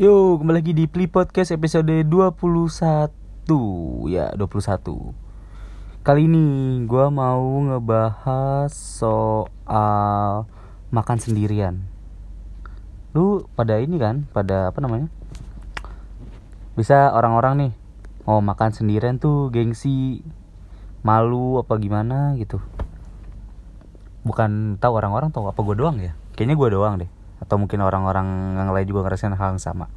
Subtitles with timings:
[0.00, 3.52] Yo, kembali lagi di Pli Podcast episode 21
[4.08, 5.12] Ya, 21
[6.00, 6.46] Kali ini
[6.88, 10.48] gue mau ngebahas soal
[10.88, 11.84] makan sendirian.
[13.12, 15.12] Lu pada ini kan, pada apa namanya?
[16.80, 17.72] Bisa orang-orang nih
[18.24, 20.24] Mau makan sendirian tuh gengsi
[21.04, 22.56] Malu apa gimana gitu.
[24.24, 26.16] Bukan tahu orang-orang tahu apa gue doang ya?
[26.32, 29.88] Kayaknya gue doang deh atau mungkin orang-orang yang lain juga ngerasain hal yang sama.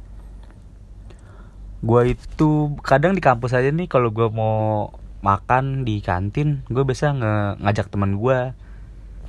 [1.84, 4.88] Gue itu kadang di kampus aja nih kalau gue mau
[5.24, 7.34] makan di kantin gue biasa nge
[7.64, 8.52] ngajak teman gue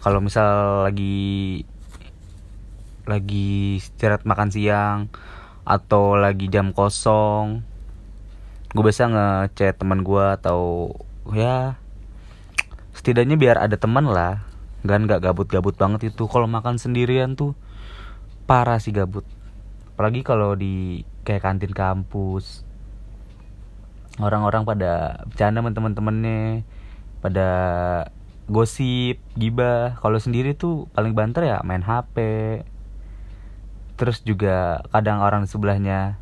[0.03, 1.63] kalau misal lagi
[3.07, 4.99] lagi istirahat makan siang
[5.63, 7.63] atau lagi jam kosong
[8.75, 10.91] gue biasa ngechat teman gue atau
[11.31, 11.79] ya
[13.05, 14.41] setidaknya biar ada teman lah.
[14.81, 16.25] Kan nggak gabut-gabut banget itu.
[16.25, 17.53] Kalau makan sendirian tuh
[18.45, 19.25] parah sih gabut.
[19.93, 22.61] Apalagi kalau di kayak kantin kampus.
[24.21, 26.63] Orang-orang pada bercanda sama temen-temennya
[27.19, 27.49] pada
[28.47, 29.97] gosip gibah.
[29.99, 32.17] Kalau sendiri tuh paling banter ya main HP
[33.95, 36.19] terus juga kadang orang sebelahnya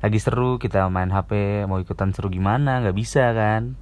[0.00, 3.76] lagi seru kita main HP mau ikutan seru gimana nggak bisa kan?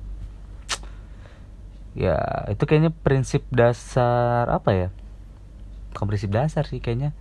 [1.95, 4.89] Ya itu kayaknya prinsip dasar apa ya?
[5.95, 7.15] Bukan dasar sih kayaknya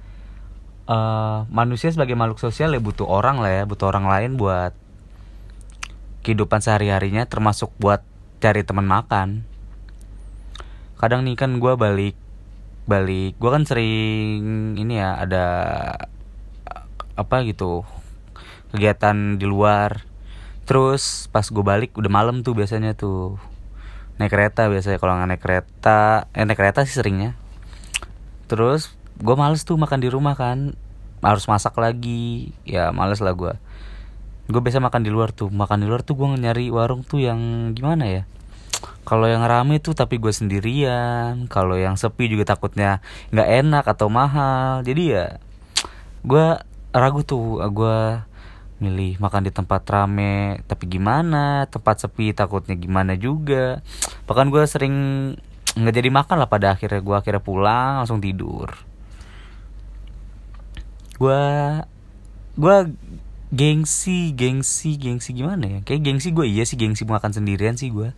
[0.88, 4.74] uh, manusia sebagai makhluk sosial ya butuh orang lah ya butuh orang lain buat
[6.26, 8.04] kehidupan sehari harinya termasuk buat
[8.44, 9.48] cari teman makan.
[10.98, 12.18] Kadang nih kan gue balik
[12.88, 15.46] balik gue kan sering ini ya ada
[17.16, 17.88] apa gitu
[18.76, 20.04] kegiatan di luar.
[20.68, 23.40] Terus pas gue balik udah malam tuh biasanya tuh.
[24.18, 27.38] Naik kereta biasanya kalau nggak naik kereta eh naik kereta sih seringnya.
[28.50, 30.78] Terus gue males tuh makan di rumah kan.
[31.22, 32.54] Harus masak lagi.
[32.64, 33.54] Ya males lah gue
[34.48, 35.52] gue biasa makan di luar tuh.
[35.52, 38.24] Makan di luar tuh gue nyari warung tuh yang gimana ya?
[39.04, 41.52] Kalau yang rame tuh tapi gue sendirian.
[41.52, 43.04] Kalau yang sepi juga takutnya
[43.36, 44.84] nggak enak atau mahal.
[44.88, 45.26] Jadi ya
[46.24, 46.46] gue
[46.96, 48.00] ragu tuh gue
[48.78, 51.68] milih makan di tempat rame tapi gimana?
[51.68, 53.84] Tempat sepi takutnya gimana juga?
[54.28, 54.96] Bahkan gue sering
[55.76, 57.04] nggak jadi makan lah pada akhirnya.
[57.04, 58.72] Gue akhirnya pulang langsung tidur
[61.18, 61.44] gue
[62.58, 62.78] gue
[63.54, 65.80] gengsi gengsi gengsi gimana ya?
[65.86, 68.14] Kayak gengsi gue iya sih gengsi makan sendirian sih gue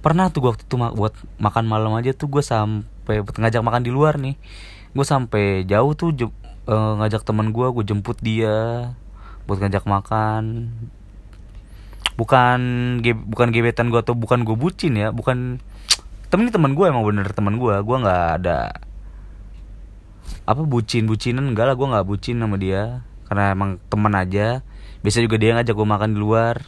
[0.00, 3.92] pernah tuh gue waktu itu buat makan malam aja tuh gue sampai ngajak makan di
[3.92, 4.36] luar nih.
[4.96, 6.12] Gue sampai jauh tuh
[6.66, 8.90] uh, ngajak teman gue gue jemput dia
[9.44, 10.72] buat ngajak makan.
[12.16, 12.60] Bukan
[13.04, 15.60] ge bukan gebetan gue atau bukan gue bucin ya bukan
[16.30, 18.89] temen ini teman gue emang bener teman gue gue nggak ada
[20.44, 23.06] apa bucin bucinan enggak lah gue nggak bucin sama dia.
[23.30, 24.66] Karena emang teman aja.
[25.00, 26.66] Biasa juga dia ngajak gue makan di luar.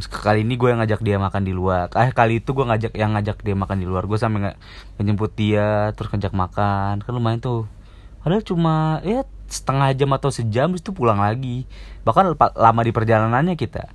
[0.00, 1.88] Kali ini gue yang ngajak dia makan di luar.
[1.96, 4.04] Eh kali itu gue ngajak yang ngajak dia makan di luar.
[4.04, 4.58] Gue sampai nggak
[5.00, 7.00] menjemput dia terus ngajak makan.
[7.00, 7.64] Kan lumayan tuh.
[8.20, 11.64] Padahal cuma ya setengah jam atau sejam itu pulang lagi.
[12.04, 13.88] Bahkan lama di perjalanannya kita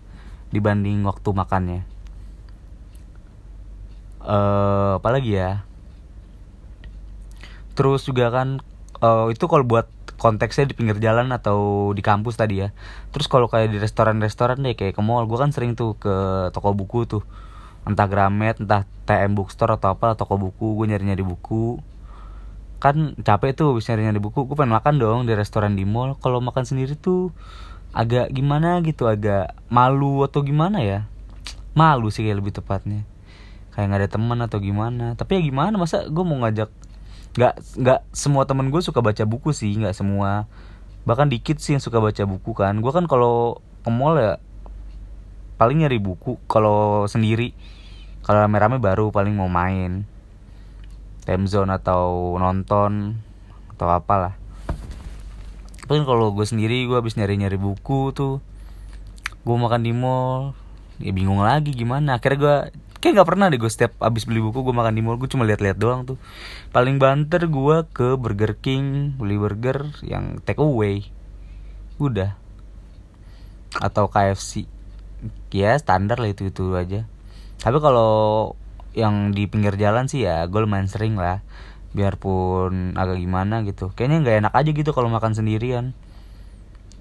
[0.49, 1.81] dibanding waktu makannya.
[4.25, 5.61] Eh uh, apalagi ya
[7.75, 8.63] terus juga kan
[9.03, 12.69] uh, itu kalau buat konteksnya di pinggir jalan atau di kampus tadi ya.
[13.11, 16.71] Terus kalau kayak di restoran-restoran deh kayak ke mall gue kan sering tuh ke toko
[16.71, 17.23] buku tuh.
[17.85, 21.79] Entah Gramet entah TM Bookstore atau apa toko buku gue nyari-nyari buku.
[22.79, 26.15] Kan capek tuh bisa nyari-nyari buku gue pengen makan dong di restoran di mall.
[26.17, 27.35] Kalau makan sendiri tuh
[27.95, 31.07] agak gimana gitu agak malu atau gimana ya?
[31.75, 33.03] Malu sih kayak lebih tepatnya.
[33.75, 35.19] Kayak nggak ada teman atau gimana.
[35.19, 36.71] Tapi ya gimana masa gue mau ngajak
[37.35, 40.47] nggak nggak semua temen gue suka baca buku sih nggak semua.
[41.03, 42.79] Bahkan dikit sih yang suka baca buku kan.
[42.79, 44.39] Gue kan kalau ke mall ya
[45.59, 47.51] paling nyari buku kalau sendiri.
[48.25, 50.07] Kalau rame-rame baru paling mau main.
[51.27, 53.19] Time zone atau nonton
[53.75, 54.39] atau apalah.
[55.85, 58.41] Paling kalau gue sendiri gue habis nyari-nyari buku tuh.
[59.45, 60.57] Gue makan di mall.
[60.97, 62.17] Ya bingung lagi gimana.
[62.17, 62.57] Akhirnya gue
[63.05, 65.45] kayak nggak pernah deh gue setiap abis beli buku gue makan di mall gue cuma
[65.45, 66.17] lihat-lihat doang tuh.
[66.73, 71.05] Paling banter gue ke Burger King beli burger yang take away.
[72.01, 72.33] Udah.
[73.77, 74.65] Atau KFC
[75.53, 77.05] ya standar lah itu itu aja.
[77.61, 78.57] Tapi kalau
[78.97, 81.45] yang di pinggir jalan sih ya gue lumayan sering lah.
[81.93, 83.93] Biarpun agak gimana gitu.
[83.93, 85.93] Kayaknya nggak enak aja gitu kalau makan sendirian.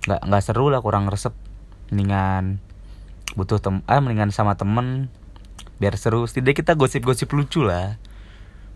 [0.05, 1.33] Nggak nggak seru lah kurang resep.
[1.89, 2.61] Mendingan
[3.41, 5.09] butuh tem ah mendingan sama temen
[5.79, 6.27] biar seru.
[6.27, 7.99] Setidaknya kita gosip-gosip lucu lah.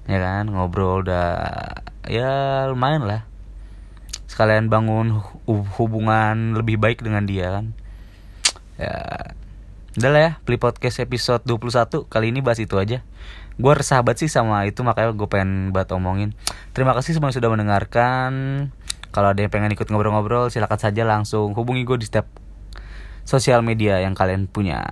[0.08, 1.28] Ya kan ngobrol udah
[2.08, 3.28] ya lumayan lah.
[4.24, 5.20] Sekalian bangun
[5.76, 7.66] hubungan lebih baik dengan dia kan.
[8.80, 8.94] Ya
[9.98, 13.02] udah lah ya Play Podcast episode 21 kali ini bahas itu aja.
[13.58, 16.38] Gue resahabat sih sama itu makanya gue pengen buat omongin.
[16.72, 18.30] Terima kasih semua yang sudah mendengarkan.
[19.10, 22.30] Kalau ada yang pengen ikut ngobrol-ngobrol silakan saja langsung hubungi gue di setiap
[23.26, 24.86] sosial media yang kalian punya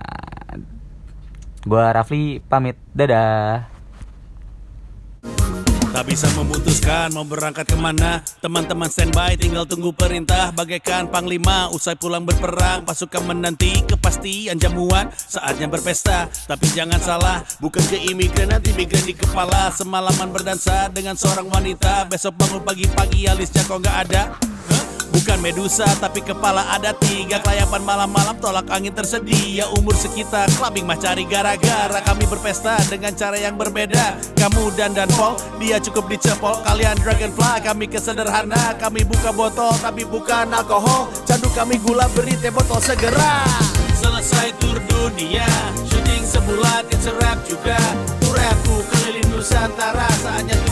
[1.67, 2.79] gue Rafli pamit.
[2.95, 3.75] Dadah.
[5.87, 8.21] Tak bisa memutuskan mau berangkat ke mana.
[8.37, 10.53] Teman-teman standby tinggal tunggu perintah.
[10.53, 12.85] Bagaikan panglima usai pulang berperang.
[12.85, 15.09] Pasukan menanti kepastian jamuan.
[15.09, 17.41] Saatnya berpesta Tapi jangan salah.
[17.57, 19.73] Bukan ke imigran nanti migran di kepala.
[19.73, 22.05] Semalaman berdansa dengan seorang wanita.
[22.05, 24.37] Besok bangun pagi-pagi alisnya kok gak ada
[25.17, 27.41] Bukan medusa tapi kepala ada tiga.
[27.41, 29.65] Kelayapan malam-malam tolak angin tersedia.
[29.73, 31.97] Umur sekitar clubbing mah cari gara-gara.
[32.05, 34.13] Kami berpesta dengan cara yang berbeda.
[34.37, 38.77] Kamu dan dan Paul dia cukup dicepol Kalian dragonfly kami kesederhana.
[38.77, 41.09] Kami buka botol tapi bukan alkohol.
[41.25, 43.41] Candu kami gula beri teh botol segera.
[43.97, 45.49] Selesai tur dunia
[45.89, 47.81] Shooting sebulan it's a rap juga.
[48.21, 50.66] Tur rapku keliling Nusantara Saatnya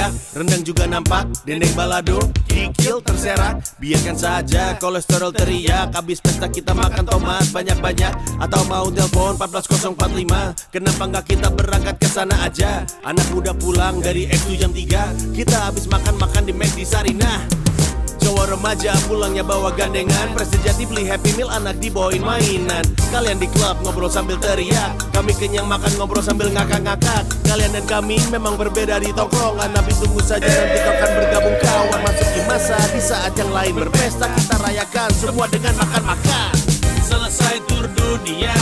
[0.00, 3.60] ya, rendang juga nampak Dendeng balado, kikil terserak.
[3.80, 5.92] Biarkan saja kolesterol teriak.
[5.92, 8.12] Habis pesta kita makan tomat banyak-banyak.
[8.40, 12.84] Atau mau telepon 14045 Kenapa nggak kita berangkat ke sana aja?
[13.04, 17.69] Anak muda pulang dari X jam 3 Kita habis makan-makan di McD Sarinah
[18.50, 20.34] remaja pulangnya bawa gandengan.
[20.34, 22.82] Presejati beli happy meal anak dibawain mainan.
[23.14, 24.98] Kalian di klub ngobrol sambil teriak.
[25.14, 27.24] Kami kenyang makan ngobrol sambil ngakak-ngakak.
[27.46, 29.70] Kalian dan kami memang berbeda di tongkrongan.
[29.70, 32.00] Tapi tunggu saja nanti kau akan bergabung kawan.
[32.02, 33.72] Masuki masa di saat yang lain.
[33.78, 36.52] Berpesta Kita rayakan semua dengan makan-makan.
[37.06, 38.54] Selesai tur dunia